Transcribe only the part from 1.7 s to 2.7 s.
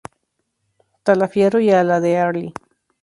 la de Early.